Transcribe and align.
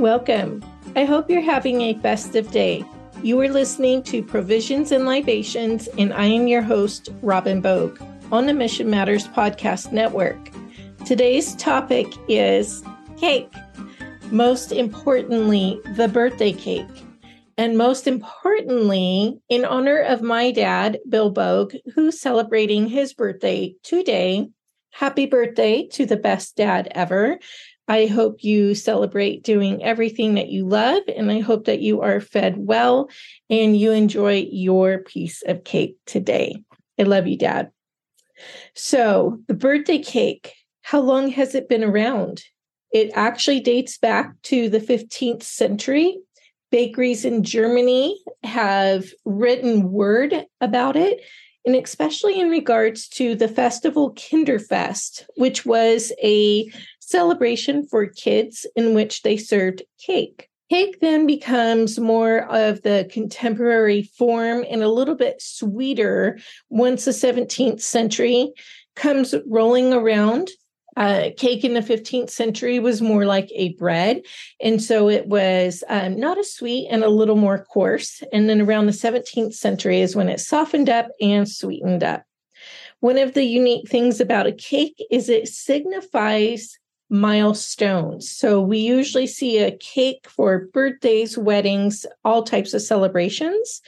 Welcome. 0.00 0.64
I 0.96 1.04
hope 1.04 1.28
you're 1.28 1.42
having 1.42 1.82
a 1.82 1.98
festive 1.98 2.50
day. 2.50 2.86
You 3.22 3.38
are 3.42 3.50
listening 3.50 4.02
to 4.04 4.22
Provisions 4.22 4.92
and 4.92 5.04
Libations, 5.04 5.90
and 5.98 6.14
I 6.14 6.24
am 6.24 6.48
your 6.48 6.62
host, 6.62 7.10
Robin 7.20 7.60
Bogue, 7.60 8.00
on 8.32 8.46
the 8.46 8.54
Mission 8.54 8.88
Matters 8.88 9.28
Podcast 9.28 9.92
Network. 9.92 10.38
Today's 11.04 11.54
topic 11.56 12.06
is 12.30 12.82
cake. 13.18 13.52
Most 14.30 14.72
importantly, 14.72 15.78
the 15.96 16.08
birthday 16.08 16.54
cake. 16.54 17.04
And 17.58 17.76
most 17.76 18.06
importantly, 18.06 19.38
in 19.50 19.66
honor 19.66 20.00
of 20.00 20.22
my 20.22 20.50
dad, 20.50 20.98
Bill 21.10 21.28
Bogue, 21.28 21.74
who's 21.94 22.18
celebrating 22.18 22.86
his 22.86 23.12
birthday 23.12 23.74
today, 23.82 24.48
happy 24.92 25.26
birthday 25.26 25.86
to 25.88 26.06
the 26.06 26.16
best 26.16 26.56
dad 26.56 26.88
ever. 26.92 27.38
I 27.90 28.06
hope 28.06 28.44
you 28.44 28.76
celebrate 28.76 29.42
doing 29.42 29.82
everything 29.82 30.34
that 30.34 30.48
you 30.48 30.64
love, 30.64 31.02
and 31.16 31.28
I 31.28 31.40
hope 31.40 31.64
that 31.64 31.80
you 31.80 32.02
are 32.02 32.20
fed 32.20 32.54
well 32.56 33.10
and 33.50 33.76
you 33.76 33.90
enjoy 33.90 34.46
your 34.48 34.98
piece 34.98 35.42
of 35.42 35.64
cake 35.64 35.96
today. 36.06 36.54
I 37.00 37.02
love 37.02 37.26
you, 37.26 37.36
Dad. 37.36 37.72
So, 38.76 39.40
the 39.48 39.54
birthday 39.54 39.98
cake, 39.98 40.54
how 40.82 41.00
long 41.00 41.30
has 41.30 41.56
it 41.56 41.68
been 41.68 41.82
around? 41.82 42.44
It 42.92 43.10
actually 43.16 43.58
dates 43.58 43.98
back 43.98 44.40
to 44.44 44.68
the 44.68 44.78
15th 44.78 45.42
century. 45.42 46.16
Bakeries 46.70 47.24
in 47.24 47.42
Germany 47.42 48.16
have 48.44 49.06
written 49.24 49.90
word 49.90 50.46
about 50.60 50.94
it, 50.94 51.22
and 51.66 51.74
especially 51.74 52.40
in 52.40 52.50
regards 52.50 53.08
to 53.08 53.34
the 53.34 53.48
festival 53.48 54.14
Kinderfest, 54.14 55.24
which 55.34 55.66
was 55.66 56.12
a 56.22 56.70
celebration 57.10 57.86
for 57.86 58.06
kids 58.06 58.66
in 58.76 58.94
which 58.94 59.22
they 59.22 59.36
served 59.36 59.82
cake. 59.98 60.48
Cake 60.70 61.00
then 61.00 61.26
becomes 61.26 61.98
more 61.98 62.44
of 62.48 62.82
the 62.82 63.08
contemporary 63.10 64.02
form 64.02 64.64
and 64.70 64.84
a 64.84 64.88
little 64.88 65.16
bit 65.16 65.42
sweeter 65.42 66.38
once 66.68 67.04
the 67.04 67.10
17th 67.10 67.80
century 67.80 68.52
comes 68.94 69.34
rolling 69.48 69.92
around. 69.92 70.48
Uh, 70.96 71.30
cake 71.36 71.64
in 71.64 71.74
the 71.74 71.80
15th 71.80 72.30
century 72.30 72.78
was 72.78 73.02
more 73.02 73.24
like 73.24 73.48
a 73.54 73.74
bread. 73.74 74.22
And 74.60 74.82
so 74.82 75.08
it 75.08 75.26
was 75.26 75.82
um, 75.88 76.18
not 76.18 76.38
as 76.38 76.52
sweet 76.52 76.88
and 76.88 77.02
a 77.02 77.08
little 77.08 77.36
more 77.36 77.64
coarse. 77.64 78.22
And 78.32 78.48
then 78.48 78.60
around 78.60 78.86
the 78.86 78.92
17th 78.92 79.54
century 79.54 80.00
is 80.00 80.14
when 80.14 80.28
it 80.28 80.40
softened 80.40 80.88
up 80.88 81.08
and 81.20 81.48
sweetened 81.48 82.04
up. 82.04 82.24
One 83.00 83.18
of 83.18 83.34
the 83.34 83.44
unique 83.44 83.88
things 83.88 84.20
about 84.20 84.46
a 84.46 84.52
cake 84.52 85.02
is 85.10 85.28
it 85.28 85.48
signifies 85.48 86.78
milestones. 87.10 88.30
So 88.30 88.60
we 88.60 88.78
usually 88.78 89.26
see 89.26 89.58
a 89.58 89.76
cake 89.76 90.26
for 90.28 90.66
birthdays, 90.72 91.36
weddings, 91.36 92.06
all 92.24 92.42
types 92.42 92.72
of 92.72 92.82
celebrations. 92.82 93.82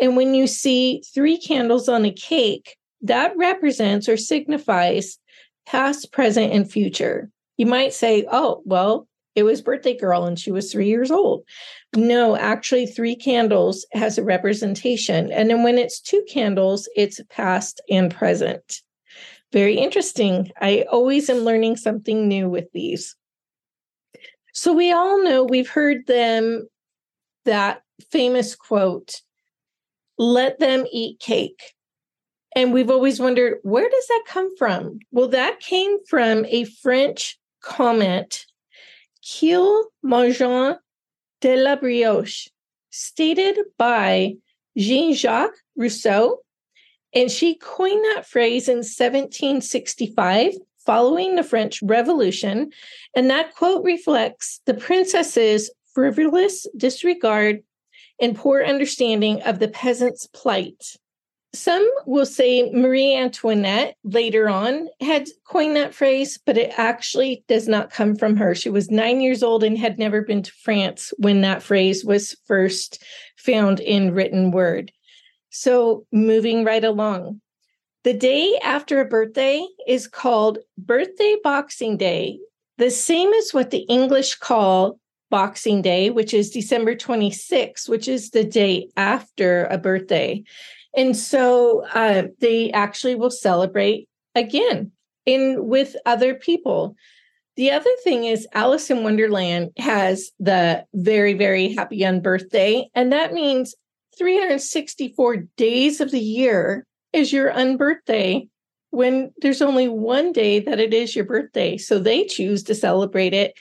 And 0.00 0.16
when 0.16 0.34
you 0.34 0.46
see 0.46 1.02
three 1.12 1.36
candles 1.36 1.88
on 1.88 2.04
a 2.04 2.12
cake, 2.12 2.76
that 3.02 3.36
represents 3.36 4.08
or 4.08 4.16
signifies 4.16 5.18
past, 5.66 6.12
present, 6.12 6.52
and 6.52 6.70
future. 6.70 7.30
You 7.56 7.66
might 7.66 7.92
say, 7.92 8.26
oh, 8.30 8.62
well, 8.64 9.06
it 9.34 9.42
was 9.42 9.62
birthday 9.62 9.96
girl 9.96 10.24
and 10.24 10.38
she 10.38 10.50
was 10.50 10.72
three 10.72 10.88
years 10.88 11.10
old. 11.10 11.44
No, 11.94 12.36
actually, 12.36 12.86
three 12.86 13.16
candles 13.16 13.86
has 13.92 14.18
a 14.18 14.24
representation. 14.24 15.30
And 15.32 15.50
then 15.50 15.62
when 15.62 15.78
it's 15.78 16.00
two 16.00 16.24
candles, 16.28 16.88
it's 16.96 17.20
past 17.30 17.80
and 17.90 18.14
present. 18.14 18.80
Very 19.52 19.76
interesting. 19.76 20.52
I 20.60 20.84
always 20.90 21.28
am 21.28 21.38
learning 21.38 21.76
something 21.76 22.28
new 22.28 22.48
with 22.48 22.70
these. 22.72 23.16
So 24.52 24.72
we 24.72 24.92
all 24.92 25.22
know 25.22 25.44
we've 25.44 25.68
heard 25.68 26.06
them 26.06 26.68
that 27.44 27.82
famous 28.10 28.54
quote, 28.54 29.22
let 30.18 30.58
them 30.58 30.86
eat 30.92 31.18
cake. 31.18 31.74
And 32.54 32.72
we've 32.72 32.90
always 32.90 33.20
wondered, 33.20 33.58
where 33.62 33.88
does 33.88 34.06
that 34.08 34.24
come 34.26 34.56
from? 34.56 34.98
Well, 35.12 35.28
that 35.28 35.60
came 35.60 35.98
from 36.06 36.44
a 36.46 36.64
French 36.64 37.38
comment, 37.62 38.44
Qu'il 39.22 39.84
mangeant 40.02 40.78
de 41.40 41.56
la 41.56 41.76
brioche, 41.76 42.48
stated 42.90 43.58
by 43.78 44.34
Jean 44.76 45.14
Jacques 45.14 45.58
Rousseau 45.76 46.38
and 47.14 47.30
she 47.30 47.56
coined 47.56 48.04
that 48.16 48.26
phrase 48.26 48.68
in 48.68 48.78
1765 48.78 50.52
following 50.84 51.36
the 51.36 51.42
French 51.42 51.82
Revolution. 51.82 52.70
And 53.14 53.30
that 53.30 53.54
quote 53.54 53.84
reflects 53.84 54.60
the 54.66 54.74
princess's 54.74 55.70
frivolous 55.92 56.66
disregard 56.76 57.62
and 58.20 58.36
poor 58.36 58.62
understanding 58.62 59.42
of 59.42 59.58
the 59.58 59.68
peasant's 59.68 60.26
plight. 60.28 60.96
Some 61.52 61.88
will 62.06 62.26
say 62.26 62.70
Marie 62.70 63.16
Antoinette 63.16 63.96
later 64.04 64.48
on 64.48 64.88
had 65.00 65.28
coined 65.44 65.74
that 65.74 65.94
phrase, 65.94 66.38
but 66.46 66.56
it 66.56 66.72
actually 66.76 67.44
does 67.48 67.66
not 67.66 67.90
come 67.90 68.14
from 68.14 68.36
her. 68.36 68.54
She 68.54 68.70
was 68.70 68.88
nine 68.88 69.20
years 69.20 69.42
old 69.42 69.64
and 69.64 69.76
had 69.76 69.98
never 69.98 70.22
been 70.22 70.44
to 70.44 70.52
France 70.52 71.12
when 71.18 71.40
that 71.40 71.62
phrase 71.62 72.04
was 72.04 72.36
first 72.46 73.02
found 73.36 73.80
in 73.80 74.14
written 74.14 74.52
word. 74.52 74.92
So, 75.50 76.06
moving 76.12 76.64
right 76.64 76.84
along, 76.84 77.40
the 78.04 78.14
day 78.14 78.58
after 78.62 79.00
a 79.00 79.04
birthday 79.04 79.66
is 79.86 80.06
called 80.06 80.58
Birthday 80.78 81.36
Boxing 81.42 81.96
Day, 81.96 82.38
the 82.78 82.90
same 82.90 83.32
as 83.34 83.52
what 83.52 83.70
the 83.70 83.84
English 83.88 84.36
call 84.36 84.98
Boxing 85.28 85.82
Day, 85.82 86.08
which 86.10 86.32
is 86.32 86.50
December 86.50 86.94
26, 86.94 87.88
which 87.88 88.08
is 88.08 88.30
the 88.30 88.44
day 88.44 88.88
after 88.96 89.66
a 89.66 89.76
birthday. 89.76 90.42
And 90.96 91.16
so 91.16 91.84
uh, 91.94 92.24
they 92.40 92.70
actually 92.72 93.14
will 93.14 93.30
celebrate 93.30 94.08
again 94.34 94.92
in 95.26 95.66
with 95.66 95.94
other 96.06 96.34
people. 96.34 96.96
The 97.56 97.70
other 97.70 97.90
thing 98.02 98.24
is 98.24 98.48
Alice 98.54 98.90
in 98.90 99.02
Wonderland 99.02 99.72
has 99.76 100.30
the 100.38 100.84
very, 100.94 101.34
very 101.34 101.74
happy 101.74 102.06
on 102.06 102.22
birthday. 102.22 102.88
And 102.94 103.12
that 103.12 103.34
means 103.34 103.74
364 104.20 105.36
days 105.56 106.02
of 106.02 106.10
the 106.10 106.20
year 106.20 106.86
is 107.14 107.32
your 107.32 107.50
unbirthday 107.50 108.46
when 108.90 109.32
there's 109.38 109.62
only 109.62 109.88
one 109.88 110.30
day 110.30 110.60
that 110.60 110.78
it 110.78 110.92
is 110.92 111.16
your 111.16 111.24
birthday. 111.24 111.78
So 111.78 111.98
they 111.98 112.26
choose 112.26 112.62
to 112.64 112.74
celebrate 112.74 113.32
it 113.32 113.54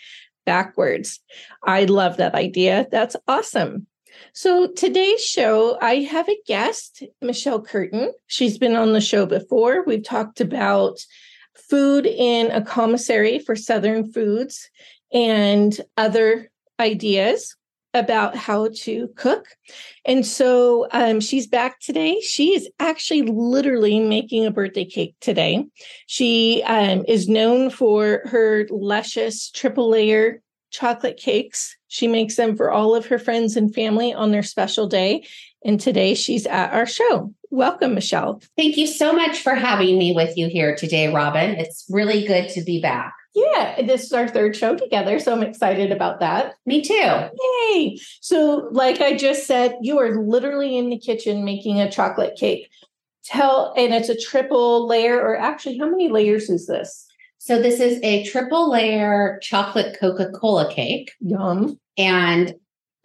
backwards. 0.46 1.22
I 1.64 1.86
love 1.86 2.18
that 2.18 2.36
idea. 2.36 2.88
That's 2.92 3.16
awesome. 3.25 3.88
So 4.34 4.68
today's 4.68 5.24
show, 5.24 5.78
I 5.81 6.00
have 6.02 6.28
a 6.28 6.38
guest, 6.46 7.03
Michelle 7.22 7.62
Curtin. 7.62 8.12
She's 8.28 8.58
been 8.58 8.76
on 8.76 8.91
the 8.91 9.00
show 9.00 9.26
before. 9.26 9.86
We've 9.86 10.03
talked 10.03 10.41
about 10.41 11.00
food 11.70 12.06
in 12.06 12.52
a 12.52 12.62
commissary 12.62 13.40
for 13.40 13.56
Southern 13.56 14.12
foods 14.12 14.70
and 15.14 15.80
other 15.96 16.52
ideas 16.81 17.56
about 17.94 18.36
how 18.36 18.70
to 18.84 19.10
cook. 19.16 19.48
And 20.06 20.26
so 20.26 20.88
um, 20.92 21.20
she's 21.20 21.48
back 21.48 21.80
today. 21.80 22.20
She 22.22 22.54
is 22.54 22.70
actually 22.80 23.24
literally 23.24 24.00
making 24.00 24.46
a 24.46 24.52
birthday 24.52 24.86
cake 24.86 25.16
today. 25.22 25.66
She 26.08 26.64
um, 26.64 27.04
is 27.08 27.28
known 27.28 27.70
for 27.70 28.22
her 28.26 28.68
luscious 28.70 29.50
triple 29.50 29.90
layer 29.90 30.42
chocolate 30.72 31.18
cakes. 31.18 31.76
She 31.88 32.08
makes 32.08 32.36
them 32.36 32.56
for 32.56 32.72
all 32.72 32.96
of 32.96 33.08
her 33.08 33.18
friends 33.18 33.58
and 33.58 33.74
family 33.74 34.14
on 34.14 34.32
their 34.32 34.44
special 34.44 34.88
day. 34.88 35.26
And 35.66 35.80
today 35.80 36.14
she's 36.14 36.46
at 36.46 36.72
our 36.72 36.86
show. 36.86 37.34
Welcome, 37.50 37.96
Michelle. 37.96 38.42
Thank 38.56 38.78
you 38.78 38.86
so 38.86 39.12
much 39.12 39.40
for 39.40 39.56
having 39.56 39.98
me 39.98 40.14
with 40.14 40.38
you 40.38 40.47
here 40.47 40.76
today, 40.76 41.12
Robin. 41.12 41.56
It's 41.56 41.85
really 41.90 42.26
good 42.28 42.50
to 42.50 42.64
be 42.64 42.80
back. 42.80 43.14
Yeah, 43.35 43.81
this 43.84 44.05
is 44.05 44.14
our 44.14 44.28
third 44.28 44.55
show 44.55 44.76
together, 44.76 45.20
so 45.20 45.34
I'm 45.34 45.43
excited 45.43 45.91
about 45.91 46.20
that. 46.20 46.55
Me 46.66 46.81
too. 46.81 47.29
Yay! 47.73 47.99
So, 48.22 48.67
like 48.72 49.02
I 49.02 49.16
just 49.16 49.46
said, 49.46 49.76
you 49.81 49.99
are 49.99 50.20
literally 50.20 50.78
in 50.78 50.90
the 50.90 50.97
kitchen 50.97 51.46
making 51.46 51.79
a 51.79 51.91
chocolate 51.91 52.35
cake. 52.35 52.70
Tell, 53.23 53.73
and 53.78 53.93
it's 53.93 54.09
a 54.09 54.20
triple 54.20 54.87
layer, 54.87 55.22
or 55.22 55.37
actually, 55.37 55.78
how 55.78 55.87
many 55.87 56.09
layers 56.09 56.49
is 56.49 56.66
this? 56.66 57.05
So, 57.37 57.61
this 57.61 57.79
is 57.79 57.99
a 58.02 58.23
triple 58.26 58.72
layer 58.72 59.40
chocolate 59.43 59.96
Coca 59.99 60.32
Cola 60.32 60.73
cake. 60.73 61.11
Yum. 61.20 61.79
And 61.97 62.55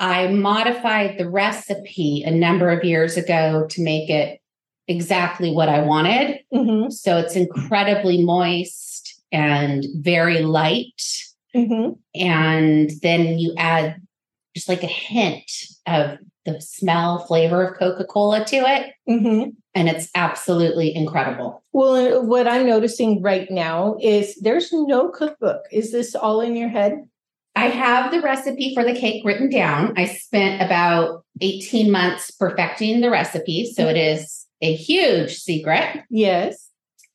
I 0.01 0.29
modified 0.29 1.19
the 1.19 1.29
recipe 1.29 2.23
a 2.25 2.31
number 2.31 2.71
of 2.71 2.83
years 2.83 3.19
ago 3.19 3.67
to 3.69 3.83
make 3.83 4.09
it 4.09 4.41
exactly 4.89 5.51
what 5.53 5.69
I 5.69 5.81
wanted. 5.81 6.41
Mm-hmm. 6.53 6.91
So, 6.91 7.19
it's 7.19 7.37
incredibly 7.37 8.25
moist 8.25 8.94
and 9.35 9.85
very 9.97 10.43
light. 10.43 11.03
Mm-hmm. 11.55 11.93
And 12.15 12.91
then 13.03 13.39
you 13.39 13.53
add 13.59 14.01
just 14.55 14.69
like 14.69 14.85
a 14.85 14.89
hint 14.89 15.51
of 15.87 16.19
the 16.47 16.61
smell, 16.61 17.27
flavor 17.27 17.67
of 17.67 17.79
Coca 17.79 18.05
Cola 18.05 18.45
to 18.45 18.57
it. 18.57 18.93
Mm-hmm. 19.09 19.51
And 19.75 19.89
it's 19.89 20.09
absolutely 20.15 20.95
incredible. 20.95 21.65
Well, 21.73 22.25
what 22.25 22.47
I'm 22.47 22.67
noticing 22.67 23.23
right 23.23 23.51
now 23.51 23.97
is 24.01 24.37
there's 24.37 24.73
no 24.73 25.09
cookbook. 25.09 25.63
Is 25.73 25.91
this 25.91 26.15
all 26.15 26.41
in 26.41 26.55
your 26.55 26.69
head? 26.69 27.09
I 27.57 27.67
have 27.67 28.13
the 28.13 28.21
recipe 28.21 28.75
for 28.75 28.85
the 28.85 28.95
cake 28.95 29.25
written 29.25 29.49
down. 29.49 29.95
I 29.97 30.07
spent 30.07 30.63
about 30.63 31.25
18 31.41 31.91
months 31.91 32.31
perfecting 32.31 33.01
the 33.01 33.11
recipe. 33.11 33.73
So 33.73 33.89
it 33.89 33.97
is 33.97 34.47
a 34.61 34.75
huge 34.75 35.37
secret. 35.37 36.05
Yes. 36.11 36.69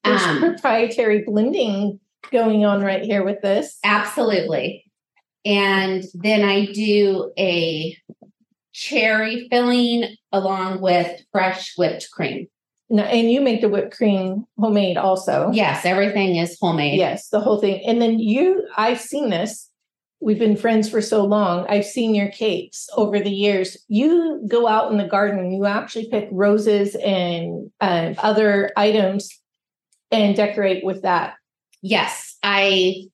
There's 0.03 0.21
um, 0.23 0.39
proprietary 0.39 1.23
blending 1.25 1.99
going 2.31 2.65
on 2.65 2.81
right 2.81 3.03
here 3.03 3.23
with 3.23 3.41
this. 3.41 3.77
Absolutely. 3.83 4.85
And 5.45 6.03
then 6.13 6.43
I 6.43 6.65
do 6.65 7.31
a 7.37 7.95
cherry 8.73 9.47
filling 9.49 10.15
along 10.31 10.81
with 10.81 11.21
fresh 11.31 11.73
whipped 11.77 12.09
cream. 12.11 12.47
No, 12.89 13.03
and 13.03 13.31
you 13.31 13.39
make 13.41 13.61
the 13.61 13.69
whipped 13.69 13.95
cream 13.95 14.45
homemade 14.57 14.97
also. 14.97 15.51
Yes, 15.53 15.85
everything 15.85 16.37
is 16.37 16.57
homemade. 16.59 16.97
Yes, 16.97 17.29
the 17.29 17.39
whole 17.39 17.59
thing. 17.59 17.83
And 17.85 18.01
then 18.01 18.19
you, 18.19 18.67
I've 18.77 18.99
seen 18.99 19.29
this. 19.29 19.69
We've 20.21 20.39
been 20.39 20.57
friends 20.57 20.89
for 20.89 21.01
so 21.01 21.23
long. 21.23 21.65
I've 21.69 21.85
seen 21.85 22.13
your 22.13 22.29
cakes 22.29 22.87
over 22.95 23.19
the 23.19 23.31
years. 23.31 23.77
You 23.87 24.43
go 24.49 24.67
out 24.67 24.91
in 24.91 24.97
the 24.97 25.07
garden, 25.07 25.51
you 25.51 25.65
actually 25.65 26.09
pick 26.09 26.27
roses 26.31 26.95
and 26.95 27.71
uh, 27.79 28.15
other 28.17 28.71
items 28.75 29.29
and 30.11 30.35
decorate 30.35 30.83
with 30.83 31.03
that. 31.03 31.35
Yes, 31.81 32.37
I 32.43 33.05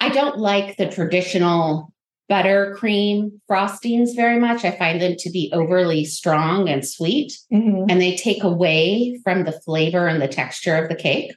I 0.00 0.10
don't 0.10 0.38
like 0.38 0.76
the 0.76 0.88
traditional 0.88 1.92
buttercream 2.30 3.40
frostings 3.50 4.14
very 4.14 4.38
much. 4.38 4.64
I 4.64 4.70
find 4.72 5.00
them 5.00 5.16
to 5.18 5.30
be 5.30 5.50
overly 5.52 6.04
strong 6.04 6.68
and 6.68 6.86
sweet, 6.86 7.32
mm-hmm. 7.52 7.86
and 7.88 8.00
they 8.00 8.16
take 8.16 8.44
away 8.44 9.18
from 9.24 9.44
the 9.44 9.52
flavor 9.52 10.06
and 10.06 10.20
the 10.20 10.28
texture 10.28 10.76
of 10.76 10.88
the 10.88 10.94
cake. 10.94 11.34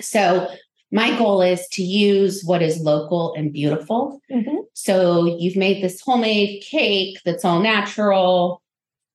So, 0.00 0.48
my 0.90 1.16
goal 1.16 1.42
is 1.42 1.66
to 1.72 1.82
use 1.82 2.42
what 2.44 2.62
is 2.62 2.80
local 2.80 3.34
and 3.34 3.52
beautiful. 3.52 4.20
Mm-hmm. 4.30 4.58
So, 4.74 5.36
you've 5.38 5.56
made 5.56 5.82
this 5.82 6.00
homemade 6.00 6.62
cake 6.62 7.20
that's 7.24 7.44
all 7.44 7.60
natural. 7.60 8.62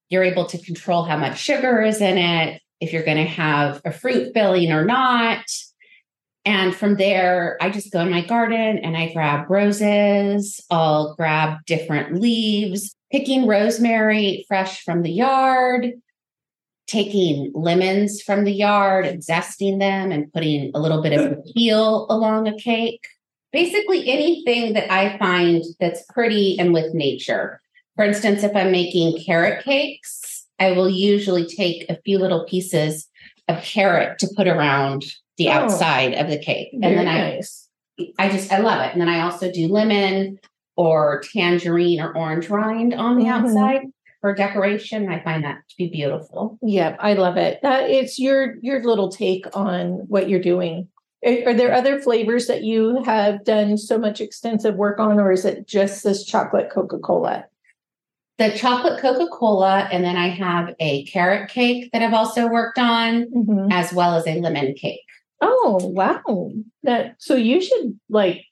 You're 0.07 0.23
able 0.23 0.45
to 0.45 0.57
control 0.57 1.03
how 1.03 1.17
much 1.17 1.37
sugar 1.37 1.81
is 1.81 2.01
in 2.01 2.17
it, 2.17 2.61
if 2.79 2.93
you're 2.93 3.03
going 3.03 3.17
to 3.17 3.23
have 3.25 3.81
a 3.85 3.91
fruit 3.91 4.33
filling 4.33 4.71
or 4.71 4.85
not. 4.85 5.45
And 6.45 6.75
from 6.75 6.95
there, 6.95 7.57
I 7.61 7.69
just 7.69 7.91
go 7.91 7.99
in 7.99 8.09
my 8.09 8.25
garden 8.25 8.79
and 8.79 8.95
I 8.95 9.13
grab 9.13 9.49
roses. 9.49 10.63
I'll 10.71 11.15
grab 11.15 11.65
different 11.65 12.19
leaves, 12.21 12.95
picking 13.11 13.45
rosemary 13.45 14.45
fresh 14.47 14.83
from 14.83 15.03
the 15.03 15.11
yard, 15.11 15.93
taking 16.87 17.51
lemons 17.53 18.21
from 18.21 18.45
the 18.45 18.51
yard 18.51 19.05
and 19.05 19.21
zesting 19.21 19.79
them 19.79 20.11
and 20.11 20.31
putting 20.33 20.71
a 20.73 20.79
little 20.79 21.03
bit 21.03 21.13
of 21.13 21.37
peel 21.53 22.07
along 22.09 22.47
a 22.47 22.55
cake. 22.55 23.05
Basically, 23.51 24.09
anything 24.09 24.73
that 24.73 24.91
I 24.91 25.17
find 25.17 25.63
that's 25.79 26.03
pretty 26.11 26.57
and 26.59 26.73
with 26.73 26.93
nature. 26.93 27.61
For 27.95 28.05
instance, 28.05 28.43
if 28.43 28.55
I'm 28.55 28.71
making 28.71 29.23
carrot 29.23 29.63
cakes, 29.63 30.45
I 30.59 30.71
will 30.71 30.89
usually 30.89 31.45
take 31.45 31.89
a 31.89 31.99
few 32.03 32.17
little 32.17 32.45
pieces 32.45 33.07
of 33.47 33.61
carrot 33.61 34.19
to 34.19 34.29
put 34.35 34.47
around 34.47 35.03
the 35.39 35.47
oh, 35.47 35.53
outside 35.53 36.13
of 36.13 36.29
the 36.29 36.37
cake. 36.37 36.69
And 36.73 36.83
then 36.83 37.05
nice. 37.05 37.67
I 37.97 38.25
I 38.27 38.29
just 38.29 38.51
I 38.51 38.59
love 38.59 38.85
it. 38.85 38.91
And 38.91 39.01
then 39.01 39.09
I 39.09 39.21
also 39.21 39.51
do 39.51 39.67
lemon 39.67 40.39
or 40.75 41.23
tangerine 41.33 41.99
or 41.99 42.15
orange 42.15 42.49
rind 42.49 42.93
on 42.93 43.17
the 43.17 43.23
mm-hmm. 43.25 43.45
outside 43.45 43.81
for 44.21 44.35
decoration. 44.35 45.09
I 45.09 45.23
find 45.23 45.43
that 45.43 45.61
to 45.69 45.75
be 45.77 45.89
beautiful. 45.89 46.59
Yeah, 46.61 46.95
I 46.99 47.13
love 47.13 47.37
it. 47.37 47.59
That 47.63 47.89
it's 47.89 48.19
your 48.19 48.55
your 48.61 48.83
little 48.83 49.09
take 49.09 49.45
on 49.55 50.05
what 50.07 50.29
you're 50.29 50.39
doing. 50.39 50.87
Are, 51.25 51.49
are 51.49 51.53
there 51.53 51.73
other 51.73 51.99
flavors 51.99 52.47
that 52.47 52.63
you 52.63 53.03
have 53.03 53.43
done 53.43 53.77
so 53.77 53.97
much 53.97 54.21
extensive 54.21 54.75
work 54.75 54.99
on, 54.99 55.19
or 55.19 55.31
is 55.31 55.45
it 55.45 55.67
just 55.67 56.03
this 56.03 56.23
chocolate 56.23 56.69
Coca 56.69 56.99
Cola? 56.99 57.45
the 58.39 58.51
chocolate 58.51 59.01
Coca 59.01 59.27
Cola, 59.27 59.89
and 59.91 60.03
then 60.03 60.15
I 60.15 60.29
have 60.29 60.73
a 60.79 61.03
carrot 61.03 61.49
cake 61.49 61.89
that 61.91 62.01
I've 62.01 62.13
also 62.13 62.47
worked 62.47 62.79
on, 62.79 63.25
mm-hmm. 63.25 63.69
as 63.69 63.91
well 63.91 64.15
as 64.15 64.25
a 64.25 64.39
lemon 64.39 64.73
cake. 64.75 65.01
Oh 65.41 65.79
wow! 65.83 66.51
That 66.83 67.15
so 67.19 67.35
you 67.35 67.61
should 67.61 67.99
like 68.09 68.43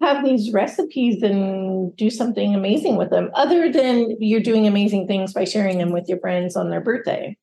have 0.00 0.24
these 0.24 0.52
recipes 0.52 1.22
and 1.22 1.94
do 1.96 2.10
something 2.10 2.54
amazing 2.54 2.96
with 2.96 3.10
them, 3.10 3.30
other 3.34 3.70
than 3.70 4.16
you're 4.18 4.40
doing 4.40 4.66
amazing 4.66 5.06
things 5.06 5.32
by 5.32 5.44
sharing 5.44 5.78
them 5.78 5.92
with 5.92 6.08
your 6.08 6.18
friends 6.18 6.56
on 6.56 6.70
their 6.70 6.80
birthday. 6.80 7.36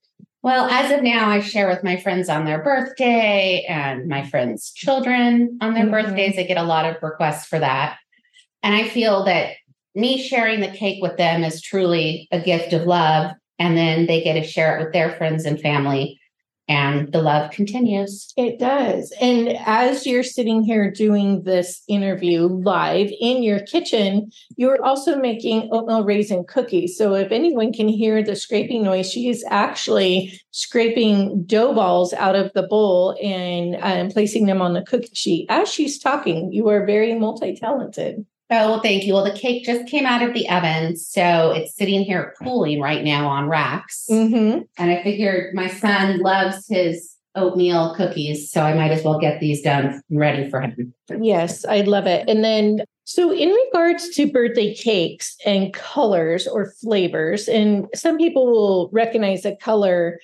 Well, 0.44 0.70
as 0.70 0.92
of 0.92 1.04
now, 1.04 1.30
I 1.30 1.42
share 1.42 1.68
with 1.68 1.84
my 1.84 1.98
friends 1.98 2.30
on 2.30 2.46
their 2.46 2.64
birthday 2.64 3.66
and 3.68 4.08
my 4.08 4.24
friends' 4.24 4.72
children 4.72 5.58
on 5.62 5.74
their 5.74 5.84
mm-hmm. 5.84 5.92
birthdays. 5.92 6.38
I 6.38 6.44
get 6.44 6.58
a 6.58 6.64
lot 6.64 6.86
of 6.86 7.02
requests 7.02 7.46
for 7.48 7.60
that. 7.60 7.98
And 8.64 8.74
I 8.74 8.88
feel 8.88 9.26
that 9.26 9.56
me 9.96 10.22
sharing 10.22 10.62
the 10.62 10.70
cake 10.70 11.02
with 11.02 11.18
them 11.18 11.44
is 11.44 11.62
truly 11.62 12.28
a 12.32 12.40
gift 12.40 12.72
of 12.72 12.84
love. 12.84 13.32
And 13.60 13.76
then 13.76 14.06
they 14.06 14.24
get 14.24 14.34
to 14.34 14.44
share 14.44 14.78
it 14.78 14.84
with 14.84 14.94
their 14.94 15.12
friends 15.18 15.44
and 15.44 15.60
family. 15.60 16.20
And 16.70 17.12
the 17.14 17.22
love 17.22 17.52
continues. 17.52 18.34
It 18.36 18.60
does. 18.60 19.14
And 19.22 19.58
as 19.66 20.06
you're 20.06 20.24
sitting 20.24 20.64
here 20.64 20.92
doing 20.92 21.44
this 21.44 21.82
interview 21.88 22.48
live 22.48 23.10
in 23.22 23.42
your 23.42 23.62
kitchen, 23.62 24.32
you're 24.58 24.84
also 24.84 25.18
making 25.18 25.70
oatmeal 25.72 26.04
raisin 26.04 26.44
cookies. 26.44 26.98
So 26.98 27.14
if 27.14 27.32
anyone 27.32 27.72
can 27.72 27.88
hear 27.88 28.22
the 28.22 28.36
scraping 28.36 28.84
noise, 28.84 29.10
she 29.10 29.30
is 29.30 29.46
actually 29.50 30.40
scraping 30.52 31.46
dough 31.46 31.74
balls 31.74 32.12
out 32.14 32.36
of 32.36 32.52
the 32.54 32.64
bowl 32.64 33.16
and 33.24 33.78
um, 33.82 34.10
placing 34.12 34.46
them 34.46 34.62
on 34.62 34.74
the 34.74 34.82
cookie 34.82 35.10
sheet. 35.14 35.46
As 35.50 35.72
she's 35.72 35.98
talking, 35.98 36.52
you 36.52 36.68
are 36.68 36.86
very 36.86 37.16
multi 37.16 37.56
talented. 37.56 38.26
Oh, 38.50 38.72
well, 38.72 38.82
thank 38.82 39.04
you. 39.04 39.14
Well, 39.14 39.26
the 39.26 39.38
cake 39.38 39.66
just 39.66 39.88
came 39.88 40.06
out 40.06 40.24
of 40.24 40.34
the 40.34 40.50
oven. 40.50 40.96
So 40.96 41.52
it's 41.52 41.76
sitting 41.76 42.04
here 42.04 42.34
cooling 42.42 42.80
right 42.80 43.04
now 43.04 43.28
on 43.28 43.50
racks. 43.50 44.06
Mm-hmm. 44.10 44.62
And 44.78 44.92
I 44.92 45.04
figured 45.04 45.54
my 45.54 45.68
son 45.68 46.20
loves 46.20 46.66
his 46.70 47.16
oatmeal 47.36 47.94
cookies. 47.96 48.50
So 48.50 48.62
I 48.62 48.74
might 48.74 48.92
as 48.92 49.04
well 49.04 49.20
get 49.20 49.42
these 49.42 49.62
done 49.62 50.02
ready 50.10 50.50
for 50.50 50.62
him. 50.62 50.94
Yes, 51.20 51.66
I 51.66 51.82
love 51.82 52.08
it. 52.08 52.28
And 52.30 52.44
then, 52.44 52.84
so 53.04 53.34
in 53.34 53.50
regards 53.50 54.10
to 54.16 54.32
birthday 54.32 54.74
cakes 54.74 55.36
and 55.46 55.74
colors 55.74 56.48
or 56.48 56.72
flavors, 56.82 57.50
and 57.50 57.88
some 57.94 58.18
people 58.18 58.48
will 58.50 58.90
recognize 58.94 59.46
a 59.46 59.56
color 59.58 60.20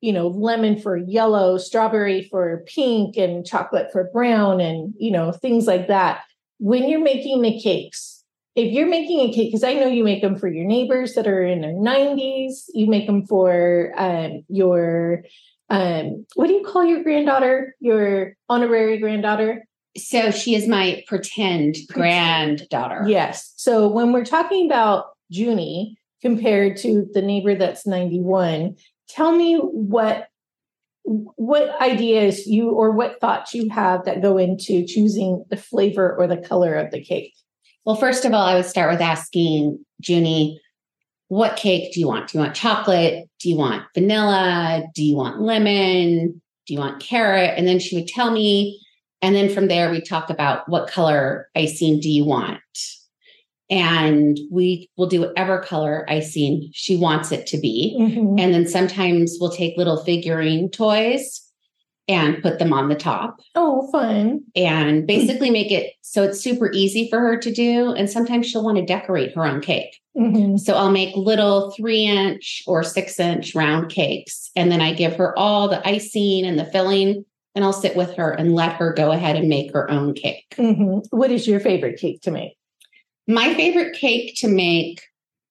you 0.00 0.14
know, 0.14 0.28
lemon 0.28 0.80
for 0.80 0.96
yellow, 0.96 1.58
strawberry 1.58 2.22
for 2.22 2.64
pink, 2.66 3.18
and 3.18 3.44
chocolate 3.44 3.92
for 3.92 4.08
brown, 4.14 4.58
and, 4.58 4.94
you 4.98 5.10
know, 5.10 5.30
things 5.30 5.66
like 5.66 5.88
that 5.88 6.22
when 6.60 6.88
you're 6.88 7.02
making 7.02 7.42
the 7.42 7.58
cakes, 7.58 8.22
if 8.54 8.72
you're 8.72 8.88
making 8.88 9.20
a 9.20 9.32
cake, 9.32 9.48
because 9.48 9.64
I 9.64 9.74
know 9.74 9.88
you 9.88 10.04
make 10.04 10.22
them 10.22 10.36
for 10.36 10.46
your 10.46 10.66
neighbors 10.66 11.14
that 11.14 11.26
are 11.26 11.42
in 11.42 11.62
their 11.62 11.72
90s, 11.72 12.64
you 12.74 12.86
make 12.86 13.06
them 13.06 13.26
for 13.26 13.92
um, 13.96 14.44
your, 14.48 15.24
um, 15.70 16.26
what 16.34 16.48
do 16.48 16.52
you 16.52 16.64
call 16.64 16.84
your 16.84 17.02
granddaughter? 17.02 17.74
Your 17.80 18.36
honorary 18.48 18.98
granddaughter? 18.98 19.64
So 19.96 20.30
she 20.30 20.54
is 20.54 20.68
my 20.68 21.02
pretend 21.06 21.76
granddaughter. 21.90 23.04
Yes. 23.06 23.54
So 23.56 23.88
when 23.88 24.12
we're 24.12 24.24
talking 24.24 24.66
about 24.66 25.06
Junie 25.30 25.98
compared 26.20 26.76
to 26.78 27.08
the 27.12 27.22
neighbor 27.22 27.54
that's 27.54 27.86
91, 27.86 28.76
tell 29.08 29.32
me 29.34 29.56
what 29.56 30.28
what 31.04 31.80
ideas 31.80 32.46
you 32.46 32.70
or 32.70 32.92
what 32.92 33.20
thoughts 33.20 33.54
you 33.54 33.68
have 33.70 34.04
that 34.04 34.22
go 34.22 34.38
into 34.38 34.84
choosing 34.86 35.44
the 35.50 35.56
flavor 35.56 36.16
or 36.16 36.26
the 36.26 36.36
color 36.36 36.74
of 36.74 36.90
the 36.90 37.02
cake? 37.02 37.34
Well, 37.84 37.96
first 37.96 38.24
of 38.24 38.32
all, 38.32 38.42
I 38.42 38.54
would 38.54 38.66
start 38.66 38.92
with 38.92 39.00
asking 39.00 39.84
Junie, 40.06 40.60
what 41.28 41.56
cake 41.56 41.92
do 41.92 42.00
you 42.00 42.08
want? 42.08 42.28
Do 42.28 42.38
you 42.38 42.44
want 42.44 42.56
chocolate? 42.56 43.28
Do 43.38 43.48
you 43.48 43.56
want 43.56 43.84
vanilla? 43.94 44.82
Do 44.94 45.04
you 45.04 45.16
want 45.16 45.40
lemon? 45.40 46.42
Do 46.66 46.74
you 46.74 46.80
want 46.80 47.00
carrot? 47.00 47.54
And 47.56 47.66
then 47.66 47.78
she 47.78 47.96
would 47.96 48.08
tell 48.08 48.30
me. 48.30 48.80
And 49.22 49.34
then 49.34 49.48
from 49.48 49.68
there, 49.68 49.90
we 49.90 50.00
talk 50.00 50.30
about 50.30 50.68
what 50.68 50.90
color 50.90 51.48
icing 51.54 52.00
do 52.00 52.10
you 52.10 52.24
want? 52.24 52.60
And 53.70 54.38
we 54.50 54.90
will 54.96 55.06
do 55.06 55.20
whatever 55.20 55.60
color 55.60 56.04
icing 56.08 56.70
she 56.72 56.96
wants 56.96 57.30
it 57.30 57.46
to 57.46 57.58
be. 57.58 57.96
Mm-hmm. 57.98 58.38
And 58.38 58.52
then 58.52 58.66
sometimes 58.66 59.38
we'll 59.40 59.52
take 59.52 59.76
little 59.76 60.02
figurine 60.04 60.68
toys 60.70 61.46
and 62.08 62.42
put 62.42 62.58
them 62.58 62.72
on 62.72 62.88
the 62.88 62.96
top. 62.96 63.38
Oh, 63.54 63.88
fun. 63.92 64.40
And 64.56 65.06
basically 65.06 65.50
make 65.50 65.70
it 65.70 65.92
so 66.02 66.24
it's 66.24 66.40
super 66.40 66.72
easy 66.72 67.08
for 67.08 67.20
her 67.20 67.36
to 67.38 67.52
do. 67.52 67.92
And 67.92 68.10
sometimes 68.10 68.48
she'll 68.48 68.64
want 68.64 68.78
to 68.78 68.84
decorate 68.84 69.34
her 69.36 69.46
own 69.46 69.60
cake. 69.60 70.00
Mm-hmm. 70.18 70.56
So 70.56 70.74
I'll 70.74 70.90
make 70.90 71.14
little 71.14 71.70
three 71.70 72.06
inch 72.06 72.64
or 72.66 72.82
six 72.82 73.20
inch 73.20 73.54
round 73.54 73.90
cakes. 73.90 74.50
And 74.56 74.72
then 74.72 74.80
I 74.80 74.92
give 74.92 75.14
her 75.16 75.38
all 75.38 75.68
the 75.68 75.86
icing 75.86 76.44
and 76.44 76.58
the 76.58 76.64
filling. 76.64 77.24
And 77.54 77.64
I'll 77.64 77.72
sit 77.72 77.96
with 77.96 78.16
her 78.16 78.30
and 78.30 78.54
let 78.54 78.74
her 78.74 78.92
go 78.92 79.12
ahead 79.12 79.36
and 79.36 79.48
make 79.48 79.72
her 79.72 79.88
own 79.90 80.14
cake. 80.14 80.54
Mm-hmm. 80.56 81.16
What 81.16 81.30
is 81.30 81.46
your 81.46 81.60
favorite 81.60 82.00
cake 82.00 82.22
to 82.22 82.30
make? 82.30 82.56
My 83.30 83.54
favorite 83.54 83.94
cake 83.96 84.34
to 84.38 84.48
make 84.48 85.02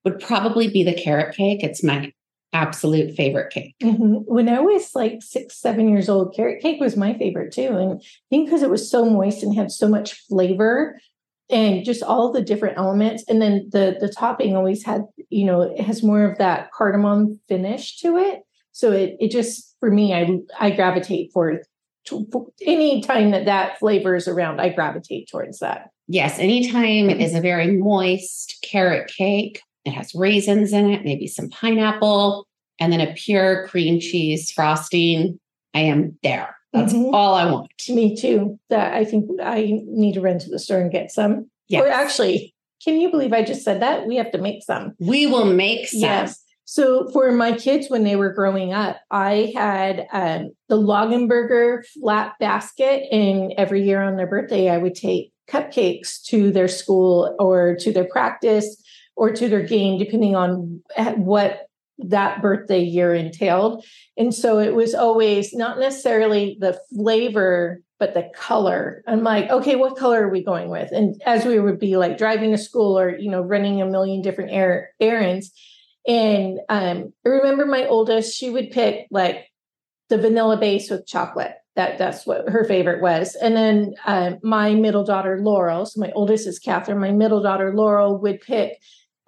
would 0.03 0.19
probably 0.19 0.67
be 0.67 0.83
the 0.83 0.93
carrot 0.93 1.36
cake. 1.36 1.63
It's 1.63 1.83
my 1.83 2.12
absolute 2.51 3.15
favorite 3.15 3.53
cake. 3.53 3.75
Mm-hmm. 3.81 4.15
When 4.25 4.50
I 4.50 4.59
was 4.59 4.95
like 4.95 5.21
six, 5.21 5.59
seven 5.59 5.88
years 5.88 6.09
old, 6.09 6.36
carrot 6.36 6.62
cake 6.62 6.81
was 6.81 6.98
my 6.98 7.13
favorite 7.17 7.53
too. 7.53 7.77
And 7.77 8.01
I 8.01 8.05
think 8.29 8.48
because 8.48 8.63
it 8.63 8.69
was 8.69 8.89
so 8.89 9.05
moist 9.05 9.43
and 9.43 9.55
had 9.55 9.71
so 9.71 9.88
much 9.88 10.13
flavor, 10.27 11.00
and 11.50 11.83
just 11.83 12.03
all 12.03 12.31
the 12.31 12.41
different 12.41 12.77
elements. 12.77 13.24
And 13.27 13.41
then 13.41 13.69
the 13.71 13.98
the 14.00 14.09
topping 14.09 14.55
always 14.55 14.83
had, 14.83 15.01
you 15.29 15.45
know, 15.45 15.62
it 15.62 15.81
has 15.81 16.03
more 16.03 16.24
of 16.24 16.38
that 16.38 16.71
cardamom 16.71 17.39
finish 17.48 17.98
to 17.98 18.17
it. 18.17 18.41
So 18.71 18.91
it 18.91 19.15
it 19.19 19.31
just 19.31 19.75
for 19.79 19.89
me, 19.89 20.13
I 20.13 20.27
I 20.59 20.71
gravitate 20.71 21.31
for, 21.33 21.62
to, 22.05 22.51
any 22.62 23.01
time 23.01 23.31
that 23.31 23.45
that 23.45 23.79
flavor 23.79 24.15
is 24.15 24.27
around, 24.27 24.59
I 24.59 24.69
gravitate 24.69 25.29
towards 25.29 25.59
that. 25.59 25.89
Yes, 26.12 26.39
anytime 26.39 27.12
it 27.12 27.22
is 27.22 27.36
a 27.36 27.39
very 27.39 27.78
moist 27.78 28.58
carrot 28.63 29.12
cake, 29.16 29.62
it 29.86 29.92
has 29.92 30.16
raisins 30.16 30.74
in 30.74 30.89
it, 30.89 31.06
maybe 31.06 31.28
some 31.28 31.50
pineapple, 31.50 32.48
and 32.80 32.92
then 32.92 33.00
a 33.00 33.13
pure 33.13 33.68
cream 33.68 34.00
cheese 34.00 34.51
frosting. 34.51 35.39
I 35.75 35.82
am 35.82 36.18
there. 36.24 36.56
That's 36.74 36.94
mm-hmm. 36.94 37.13
all 37.13 37.36
I 37.36 37.51
want. 37.51 37.72
Me 37.89 38.16
too. 38.16 38.60
That 38.72 38.96
I 38.96 39.06
think 39.06 39.30
I 39.39 39.82
need 39.86 40.13
to 40.13 40.22
run 40.22 40.39
to 40.39 40.50
the 40.50 40.58
store 40.58 40.82
and 40.82 40.92
get 40.92 41.12
some. 41.12 41.50
Yes. 41.68 41.84
Or 41.84 41.88
actually, 41.88 42.56
can 42.84 43.00
you 43.00 43.12
believe 43.12 43.32
I 43.32 43.44
just 43.44 43.63
said 43.63 43.80
that? 43.84 44.08
We 44.08 44.16
have 44.16 44.32
to 44.32 44.39
make 44.39 44.63
some. 44.63 44.96
We 45.00 45.28
will 45.28 45.46
make 45.46 45.88
some. 45.88 46.01
Yes. 46.01 46.44
So 46.66 47.10
for 47.12 47.32
my 47.32 47.54
kids 47.54 47.89
when 47.89 48.04
they 48.04 48.16
were 48.16 48.34
growing 48.34 48.74
up, 48.74 48.98
I 49.10 49.51
had 49.56 50.08
um, 50.12 50.51
the 50.70 50.78
Longaberger 50.78 51.86
flat 51.86 52.34
basket, 52.39 53.04
and 53.12 53.54
every 53.58 53.84
year 53.84 54.01
on 54.01 54.18
their 54.18 54.28
birthday, 54.28 54.70
I 54.70 54.78
would 54.78 54.96
take 54.96 55.34
cupcakes 55.50 56.22
to 56.25 56.51
their 56.51 56.68
school 56.68 57.36
or 57.39 57.75
to 57.79 57.91
their 57.91 58.06
practice 58.06 58.82
or 59.15 59.32
to 59.32 59.50
their 59.50 59.63
game, 59.63 59.98
depending 60.00 60.36
on 60.36 60.82
what 61.15 61.68
that 61.98 62.41
birthday 62.41 62.82
year 62.82 63.13
entailed. 63.13 63.86
And 64.18 64.34
so 64.34 64.60
it 64.60 64.74
was 64.74 64.96
always 64.96 65.53
not 65.53 65.79
necessarily 65.79 66.58
the 66.60 66.79
flavor, 66.96 67.82
but 68.00 68.13
the 68.13 68.29
color. 68.34 69.03
I'm 69.08 69.24
like, 69.24 69.50
okay, 69.50 69.75
what 69.75 69.98
color 69.98 70.25
are 70.25 70.29
we 70.29 70.44
going 70.44 70.70
with? 70.70 70.91
And 70.94 71.22
as 71.25 71.44
we 71.44 71.60
would 71.60 71.79
be 71.79 71.98
like 71.98 72.18
driving 72.18 72.51
to 72.51 72.58
school 72.58 72.98
or, 72.98 73.18
you 73.18 73.29
know, 73.29 73.41
running 73.41 73.82
a 73.82 73.86
million 73.86 74.22
different 74.22 74.51
er- 74.53 74.89
errands. 75.01 75.51
And 76.08 76.60
um, 76.70 77.12
I 77.25 77.29
remember 77.29 77.65
my 77.65 77.86
oldest, 77.86 78.38
she 78.38 78.50
would 78.50 78.72
pick 78.72 79.08
like 79.12 79.48
the 80.08 80.18
vanilla 80.18 80.58
base 80.58 80.89
with 80.89 81.06
chocolate. 81.06 81.53
That 81.79 81.98
that's 81.98 82.25
what 82.25 82.50
her 82.50 82.65
favorite 82.65 83.01
was. 83.01 83.36
And 83.36 83.55
then 83.55 83.93
um, 84.05 84.38
my 84.43 84.75
middle 84.75 85.05
daughter 85.05 85.39
Laurel, 85.41 85.86
so 85.86 86.01
my 86.01 86.12
oldest 86.12 86.45
is 86.45 86.59
Catherine. 86.59 87.00
My 87.00 87.13
middle 87.13 87.41
daughter 87.41 87.74
Laurel 87.74 88.19
would 88.19 88.41
pick 88.41 88.77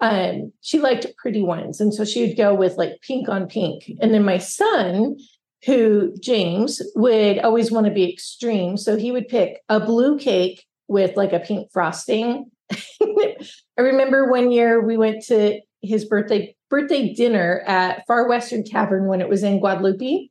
um, 0.02 0.52
she 0.60 0.78
liked 0.80 1.06
pretty 1.16 1.40
ones. 1.42 1.80
And 1.80 1.94
so 1.94 2.04
she 2.04 2.26
would 2.26 2.36
go 2.36 2.54
with 2.54 2.76
like 2.76 3.00
pink 3.00 3.30
on 3.30 3.46
pink. 3.46 3.84
And 4.02 4.12
then 4.12 4.22
my 4.24 4.36
son, 4.36 5.16
who 5.64 6.12
James 6.20 6.82
would 6.94 7.38
always 7.38 7.70
want 7.70 7.86
to 7.86 7.92
be 7.92 8.12
extreme. 8.12 8.76
So 8.76 8.96
he 8.96 9.12
would 9.12 9.28
pick 9.28 9.62
a 9.70 9.80
blue 9.80 10.18
cake 10.18 10.66
with 10.88 11.16
like 11.16 11.32
a 11.32 11.40
pink 11.40 11.70
frosting. 11.72 12.50
I 13.00 13.80
remember 13.80 14.28
one 14.28 14.52
year 14.52 14.84
we 14.84 14.98
went 14.98 15.24
to 15.28 15.58
his 15.80 16.04
birthday 16.04 16.54
birthday 16.68 17.14
dinner 17.14 17.62
at 17.66 18.04
Far 18.06 18.28
Western 18.28 18.64
Tavern 18.64 19.06
when 19.06 19.20
it 19.20 19.28
was 19.28 19.42
in 19.42 19.60
Guadalupe. 19.60 20.28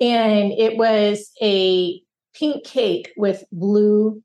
And 0.00 0.52
it 0.52 0.76
was 0.76 1.30
a 1.40 2.00
pink 2.34 2.64
cake 2.64 3.12
with 3.16 3.44
blue 3.50 4.22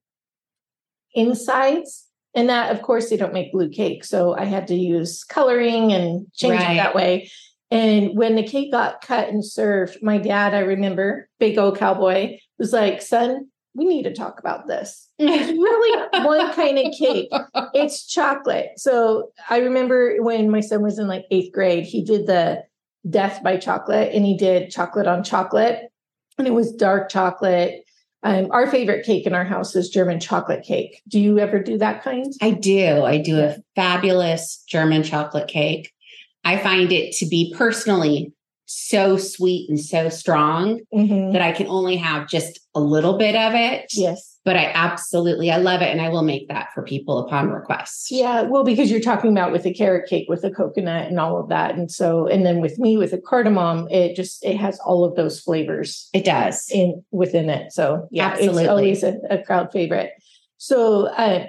insides 1.14 2.08
and 2.34 2.50
that, 2.50 2.72
of 2.72 2.82
course, 2.82 3.10
they 3.10 3.18
don't 3.18 3.34
make 3.34 3.52
blue 3.52 3.70
cake. 3.70 4.04
So 4.04 4.36
I 4.36 4.46
had 4.46 4.68
to 4.68 4.76
use 4.76 5.24
coloring 5.24 5.92
and 5.92 6.28
change 6.34 6.62
right. 6.62 6.72
it 6.72 6.76
that 6.76 6.96
way. 6.96 7.30
And 7.70 8.18
when 8.18 8.36
the 8.36 8.44
cake 8.44 8.72
got 8.72 9.02
cut 9.02 9.30
and 9.30 9.44
served, 9.46 9.98
my 10.02 10.18
dad, 10.18 10.54
I 10.54 10.60
remember, 10.60 11.30
big 11.40 11.58
old 11.58 11.78
cowboy, 11.78 12.38
was 12.58 12.74
like, 12.74 13.02
son, 13.02 13.48
we 13.74 13.86
need 13.86 14.04
to 14.04 14.14
talk 14.14 14.40
about 14.40 14.68
this. 14.68 15.10
It's 15.18 15.52
really 15.52 16.10
one 16.26 16.54
kind 16.54 16.78
of 16.78 16.94
cake. 16.94 17.30
It's 17.74 18.06
chocolate. 18.06 18.72
So 18.78 19.32
I 19.50 19.60
remember 19.60 20.18
when 20.20 20.50
my 20.50 20.60
son 20.60 20.82
was 20.82 21.00
in 21.00 21.08
like 21.08 21.26
eighth 21.32 21.54
grade, 21.54 21.86
he 21.86 22.04
did 22.04 22.28
the 22.28 22.64
death 23.10 23.42
by 23.44 23.58
chocolate 23.58 24.14
and 24.14 24.26
he 24.26 24.38
did 24.38 24.72
chocolate 24.72 25.08
on 25.08 25.24
chocolate. 25.24 25.92
And 26.38 26.48
it 26.48 26.52
was 26.52 26.72
dark 26.72 27.10
chocolate 27.10 27.84
um, 28.24 28.50
our 28.52 28.68
favorite 28.68 29.06
cake 29.06 29.26
in 29.26 29.34
our 29.34 29.44
house 29.44 29.76
is 29.76 29.90
German 29.90 30.20
chocolate 30.20 30.64
cake. 30.64 31.02
Do 31.08 31.20
you 31.20 31.40
ever 31.40 31.60
do 31.62 31.78
that 31.80 32.04
kind? 32.04 32.32
I 32.42 32.52
do. 32.52 33.04
I 33.04 33.18
do 33.18 33.40
a 33.40 33.58
fabulous 33.76 34.64
German 34.68 35.04
chocolate 35.04 35.48
cake. 35.48 35.92
I 36.44 36.58
find 36.58 36.92
it 36.92 37.16
to 37.18 37.26
be 37.26 37.54
personally 37.58 38.32
so 38.66 39.18
sweet 39.18 39.70
and 39.70 39.80
so 39.80 40.10
strong 40.10 40.82
mm-hmm. 40.94 41.34
that 41.34 41.42
I 41.42 41.52
can 41.52 41.68
only 41.68 41.98
have 41.98 42.30
just 42.30 42.60
a 42.76 42.80
little 42.80 43.18
bit 43.18 43.36
of 43.36 43.54
it. 43.56 43.92
Yes 43.94 44.31
but 44.44 44.56
I 44.56 44.72
absolutely 44.74 45.52
I 45.52 45.58
love 45.58 45.82
it 45.82 45.90
and 45.90 46.02
I 46.02 46.10
will 46.10 46.24
make 46.24 46.48
that 46.48 46.74
for 46.74 46.84
people 46.84 47.20
upon 47.20 47.50
request. 47.50 48.10
Yeah, 48.10 48.44
well 48.44 48.64
because 48.64 48.90
you're 48.90 49.00
talking 49.00 49.32
about 49.32 49.52
with 49.52 49.64
the 49.64 49.74
carrot 49.74 50.10
cake 50.10 50.28
with 50.30 50.42
the 50.42 50.52
coconut 50.52 51.08
and 51.08 51.20
all 51.20 51.40
of 51.40 51.50
that 51.50 51.76
and 51.76 51.92
so 51.92 52.28
and 52.28 52.46
then 52.46 52.60
with 52.60 52.80
me 52.80 52.98
with 52.98 53.12
the 53.12 53.22
cardamom 53.22 53.88
it 53.90 54.16
just 54.16 54.44
it 54.44 54.58
has 54.58 54.80
all 54.80 55.06
of 55.06 55.16
those 55.16 55.40
flavors. 55.40 56.10
It 56.14 56.26
does. 56.26 56.70
in 56.72 57.04
within 57.12 57.50
it. 57.50 57.72
So 57.72 58.08
yeah, 58.12 58.30
absolutely. 58.30 58.64
it's 58.64 58.70
always 58.70 59.04
a, 59.04 59.18
a 59.30 59.44
crowd 59.44 59.72
favorite. 59.72 60.12
So 60.58 61.08
uh, 61.08 61.48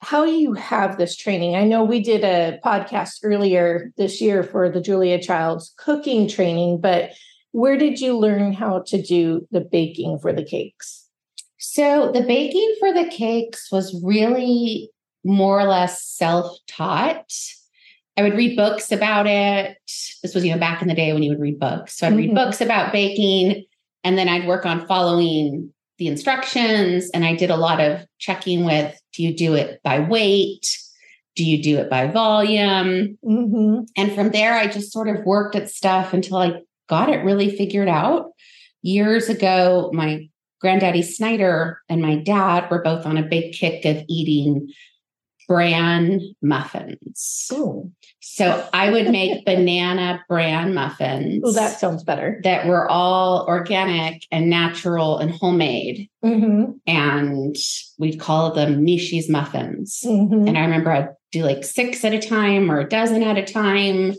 how 0.00 0.24
do 0.24 0.32
you 0.32 0.52
have 0.54 0.98
this 0.98 1.16
training? 1.16 1.54
I 1.54 1.64
know 1.64 1.84
we 1.84 2.00
did 2.00 2.24
a 2.24 2.58
podcast 2.64 3.20
earlier 3.22 3.92
this 3.96 4.20
year 4.20 4.42
for 4.42 4.68
the 4.68 4.80
Julia 4.80 5.22
Child's 5.22 5.72
cooking 5.78 6.28
training, 6.28 6.80
but 6.80 7.10
where 7.52 7.76
did 7.76 8.00
you 8.00 8.18
learn 8.18 8.52
how 8.52 8.82
to 8.86 9.00
do 9.00 9.46
the 9.50 9.60
baking 9.60 10.18
for 10.18 10.32
the 10.32 10.44
cakes? 10.44 11.02
So 11.64 12.10
the 12.10 12.22
baking 12.22 12.74
for 12.80 12.92
the 12.92 13.08
cakes 13.08 13.70
was 13.70 14.02
really 14.04 14.90
more 15.24 15.60
or 15.60 15.64
less 15.64 16.04
self 16.04 16.58
taught. 16.66 17.32
I 18.16 18.22
would 18.22 18.34
read 18.34 18.56
books 18.56 18.90
about 18.90 19.28
it. 19.28 19.78
This 20.22 20.34
was, 20.34 20.44
you 20.44 20.52
know, 20.52 20.58
back 20.58 20.82
in 20.82 20.88
the 20.88 20.94
day 20.94 21.12
when 21.12 21.22
you 21.22 21.30
would 21.30 21.40
read 21.40 21.60
books. 21.60 21.96
So 21.96 22.08
I'd 22.08 22.16
read 22.16 22.30
mm-hmm. 22.30 22.34
books 22.34 22.60
about 22.60 22.92
baking 22.92 23.64
and 24.02 24.18
then 24.18 24.28
I'd 24.28 24.48
work 24.48 24.66
on 24.66 24.88
following 24.88 25.72
the 25.98 26.08
instructions. 26.08 27.08
And 27.14 27.24
I 27.24 27.36
did 27.36 27.48
a 27.50 27.56
lot 27.56 27.80
of 27.80 28.04
checking 28.18 28.64
with 28.64 29.00
do 29.12 29.22
you 29.22 29.32
do 29.34 29.54
it 29.54 29.80
by 29.84 30.00
weight? 30.00 30.66
Do 31.36 31.44
you 31.44 31.62
do 31.62 31.78
it 31.78 31.88
by 31.88 32.08
volume? 32.08 33.18
Mm-hmm. 33.24 33.84
And 33.96 34.12
from 34.12 34.30
there, 34.30 34.54
I 34.54 34.66
just 34.66 34.92
sort 34.92 35.08
of 35.08 35.24
worked 35.24 35.54
at 35.54 35.70
stuff 35.70 36.12
until 36.12 36.38
I 36.38 36.60
got 36.88 37.08
it 37.08 37.24
really 37.24 37.56
figured 37.56 37.88
out. 37.88 38.32
Years 38.82 39.28
ago, 39.28 39.90
my 39.94 40.28
granddaddy 40.62 41.02
Snyder 41.02 41.82
and 41.90 42.00
my 42.00 42.16
dad 42.16 42.70
were 42.70 42.80
both 42.82 43.04
on 43.04 43.18
a 43.18 43.22
big 43.22 43.52
kick 43.52 43.84
of 43.84 44.02
eating 44.08 44.72
bran 45.48 46.20
muffins. 46.40 47.48
Ooh. 47.52 47.90
So 48.20 48.66
I 48.72 48.90
would 48.90 49.10
make 49.10 49.44
banana 49.44 50.24
bran 50.28 50.72
muffins. 50.72 51.42
Oh, 51.44 51.52
that 51.52 51.78
sounds 51.78 52.04
better. 52.04 52.40
That 52.44 52.66
were 52.66 52.88
all 52.88 53.44
organic 53.46 54.22
and 54.30 54.48
natural 54.48 55.18
and 55.18 55.32
homemade. 55.32 56.08
Mm-hmm. 56.24 56.72
And 56.86 57.56
we'd 57.98 58.20
call 58.20 58.52
them 58.52 58.86
Nishi's 58.86 59.28
muffins. 59.28 60.00
Mm-hmm. 60.06 60.48
And 60.48 60.56
I 60.56 60.62
remember 60.62 60.92
I'd 60.92 61.08
do 61.32 61.42
like 61.42 61.64
six 61.64 62.04
at 62.04 62.14
a 62.14 62.20
time 62.20 62.70
or 62.70 62.78
a 62.78 62.88
dozen 62.88 63.22
at 63.22 63.36
a 63.36 63.44
time. 63.44 64.14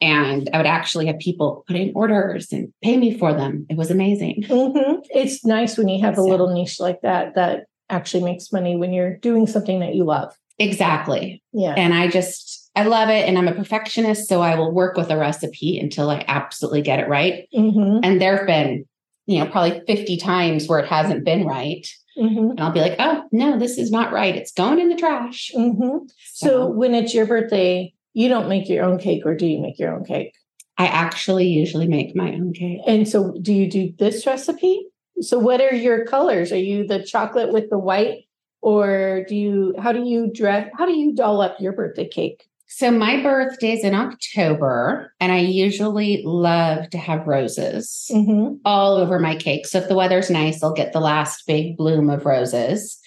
And 0.00 0.48
I 0.52 0.56
would 0.58 0.66
actually 0.66 1.06
have 1.06 1.18
people 1.18 1.64
put 1.66 1.76
in 1.76 1.92
orders 1.94 2.52
and 2.52 2.72
pay 2.82 2.96
me 2.96 3.16
for 3.16 3.32
them. 3.32 3.66
It 3.68 3.76
was 3.76 3.90
amazing. 3.90 4.44
Mm-hmm. 4.48 5.00
It's 5.10 5.44
nice 5.44 5.76
when 5.76 5.88
you 5.88 6.00
have 6.04 6.18
a 6.18 6.22
little 6.22 6.52
niche 6.52 6.80
like 6.80 7.00
that 7.02 7.34
that 7.34 7.66
actually 7.88 8.24
makes 8.24 8.52
money 8.52 8.76
when 8.76 8.92
you're 8.92 9.16
doing 9.16 9.46
something 9.46 9.80
that 9.80 9.94
you 9.94 10.04
love. 10.04 10.34
Exactly. 10.58 11.42
Yeah. 11.52 11.74
And 11.76 11.94
I 11.94 12.08
just, 12.08 12.70
I 12.76 12.84
love 12.84 13.08
it. 13.08 13.26
And 13.28 13.38
I'm 13.38 13.48
a 13.48 13.54
perfectionist. 13.54 14.28
So 14.28 14.42
I 14.42 14.54
will 14.56 14.72
work 14.72 14.96
with 14.96 15.10
a 15.10 15.16
recipe 15.16 15.78
until 15.78 16.10
I 16.10 16.24
absolutely 16.28 16.82
get 16.82 17.00
it 17.00 17.08
right. 17.08 17.48
Mm-hmm. 17.54 18.00
And 18.04 18.20
there 18.20 18.36
have 18.36 18.46
been, 18.46 18.84
you 19.26 19.38
know, 19.38 19.50
probably 19.50 19.82
50 19.86 20.16
times 20.18 20.68
where 20.68 20.78
it 20.78 20.88
hasn't 20.88 21.24
been 21.24 21.46
right. 21.46 21.86
Mm-hmm. 22.18 22.50
And 22.50 22.60
I'll 22.60 22.72
be 22.72 22.80
like, 22.80 22.96
oh, 22.98 23.24
no, 23.32 23.58
this 23.58 23.78
is 23.78 23.90
not 23.90 24.12
right. 24.12 24.36
It's 24.36 24.52
going 24.52 24.78
in 24.78 24.88
the 24.88 24.96
trash. 24.96 25.50
Mm-hmm. 25.56 26.06
So, 26.34 26.48
so 26.48 26.66
when 26.66 26.94
it's 26.94 27.14
your 27.14 27.26
birthday, 27.26 27.94
you 28.12 28.28
don't 28.28 28.48
make 28.48 28.68
your 28.68 28.84
own 28.84 28.98
cake 28.98 29.24
or 29.24 29.34
do 29.34 29.46
you 29.46 29.60
make 29.60 29.78
your 29.78 29.94
own 29.94 30.04
cake? 30.04 30.34
I 30.78 30.86
actually 30.86 31.46
usually 31.46 31.86
make 31.86 32.16
my 32.16 32.32
own 32.32 32.52
cake. 32.52 32.80
And 32.86 33.08
so 33.08 33.34
do 33.42 33.52
you 33.52 33.70
do 33.70 33.92
this 33.98 34.26
recipe? 34.26 34.86
So 35.20 35.38
what 35.38 35.60
are 35.60 35.74
your 35.74 36.06
colors? 36.06 36.52
Are 36.52 36.56
you 36.56 36.86
the 36.86 37.02
chocolate 37.02 37.52
with 37.52 37.68
the 37.70 37.78
white 37.78 38.24
or 38.62 39.24
do 39.28 39.36
you 39.36 39.74
how 39.78 39.92
do 39.92 40.04
you 40.04 40.30
dress 40.32 40.70
how 40.76 40.86
do 40.86 40.92
you 40.92 41.14
doll 41.14 41.40
up 41.40 41.60
your 41.60 41.72
birthday 41.72 42.08
cake? 42.08 42.46
So 42.72 42.92
my 42.92 43.20
birthday 43.20 43.72
is 43.72 43.82
in 43.82 43.96
October, 43.96 45.12
and 45.18 45.32
I 45.32 45.38
usually 45.38 46.22
love 46.24 46.88
to 46.90 46.98
have 46.98 47.26
roses 47.26 48.08
mm-hmm. 48.12 48.58
all 48.64 48.94
over 48.94 49.18
my 49.18 49.34
cake. 49.34 49.66
So 49.66 49.78
if 49.78 49.88
the 49.88 49.96
weather's 49.96 50.30
nice, 50.30 50.62
I'll 50.62 50.72
get 50.72 50.92
the 50.92 51.00
last 51.00 51.48
big 51.48 51.76
bloom 51.76 52.08
of 52.08 52.24
roses. 52.24 52.99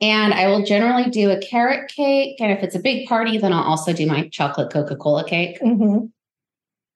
And 0.00 0.34
I 0.34 0.48
will 0.48 0.64
generally 0.64 1.08
do 1.08 1.30
a 1.30 1.40
carrot 1.40 1.88
cake. 1.88 2.40
And 2.40 2.52
if 2.52 2.62
it's 2.62 2.74
a 2.74 2.80
big 2.80 3.06
party, 3.08 3.38
then 3.38 3.52
I'll 3.52 3.62
also 3.62 3.92
do 3.92 4.06
my 4.06 4.28
chocolate 4.28 4.72
Coca 4.72 4.96
Cola 4.96 5.26
cake. 5.26 5.60
Mm-hmm. 5.60 6.06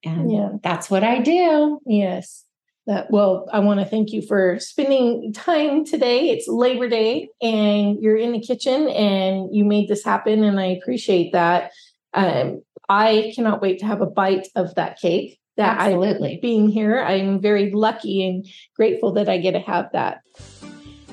And 0.03 0.31
yeah. 0.31 0.49
that's 0.61 0.89
what 0.89 1.03
I 1.03 1.19
do. 1.19 1.79
Yes. 1.85 2.45
that 2.87 3.11
well 3.11 3.47
i 3.53 3.59
want 3.59 3.79
to 3.79 3.85
thank 3.85 4.11
you 4.11 4.21
for 4.21 4.57
spending 4.59 5.31
time 5.31 5.85
today 5.85 6.29
it's 6.29 6.47
labor 6.47 6.89
day 6.89 7.29
and 7.41 8.01
you're 8.01 8.17
in 8.17 8.31
the 8.31 8.39
kitchen 8.39 8.89
and 8.89 9.55
you 9.55 9.63
made 9.63 9.87
this 9.87 10.03
happen 10.03 10.43
and 10.43 10.59
i 10.59 10.65
appreciate 10.65 11.31
that 11.31 11.71
um, 12.13 12.61
i 12.89 13.31
cannot 13.35 13.61
wait 13.61 13.79
to 13.79 13.85
have 13.85 14.01
a 14.01 14.07
bite 14.07 14.47
of 14.55 14.73
that 14.75 14.97
cake 14.99 15.39
that 15.57 15.79
absolutely 15.79 16.37
I, 16.37 16.39
being 16.41 16.67
here 16.67 16.99
i'm 16.99 17.39
very 17.39 17.71
lucky 17.71 18.25
and 18.27 18.47
grateful 18.75 19.11
that 19.13 19.29
i 19.29 19.37
get 19.37 19.51
to 19.51 19.59
have 19.59 19.91
that 19.93 20.21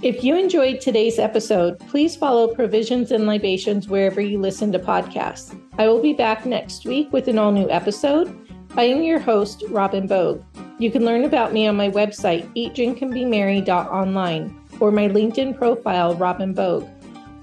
if 0.03 0.23
you 0.23 0.37
enjoyed 0.37 0.81
today's 0.81 1.19
episode, 1.19 1.79
please 1.79 2.15
follow 2.15 2.49
Provisions 2.49 3.11
and 3.11 3.27
Libations 3.27 3.89
wherever 3.89 4.21
you 4.21 4.39
listen 4.39 4.71
to 4.73 4.79
podcasts. 4.79 5.59
I 5.79 5.89
will 5.89 6.03
be 6.03 6.13
back 6.13 6.45
next 6.45 6.85
week 6.85 7.11
with 7.13 7.29
an 7.29 7.39
all 7.39 7.51
new 7.51 7.71
episode. 7.71 8.31
I 8.77 8.85
am 8.85 9.03
your 9.03 9.19
host, 9.19 9.65
Robin 9.71 10.07
Bogue. 10.07 10.43
You 10.79 10.91
can 10.91 11.07
learn 11.07 11.25
about 11.25 11.55
me 11.55 11.67
on 11.67 11.77
my 11.77 11.89
website, 11.89 12.47
eatdrinkandbemerry.online, 12.55 14.61
or 14.81 14.93
my 14.93 15.09
LinkedIn 15.09 15.57
profile, 15.57 16.15
Robin 16.15 16.53
Bogue. 16.53 16.87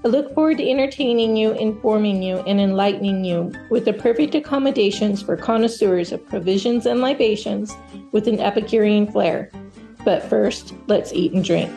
I 0.04 0.08
look 0.08 0.32
forward 0.34 0.58
to 0.58 0.70
entertaining 0.70 1.36
you, 1.36 1.52
informing 1.52 2.22
you, 2.22 2.36
and 2.40 2.60
enlightening 2.60 3.24
you 3.24 3.52
with 3.70 3.84
the 3.84 3.94
perfect 3.94 4.36
accommodations 4.36 5.22
for 5.22 5.36
connoisseurs 5.36 6.12
of 6.12 6.24
provisions 6.28 6.86
and 6.86 7.00
libations 7.00 7.74
with 8.12 8.28
an 8.28 8.38
Epicurean 8.38 9.10
flair. 9.10 9.50
But 10.04 10.22
first, 10.22 10.74
let's 10.86 11.12
eat 11.12 11.32
and 11.32 11.44
drink. 11.44 11.72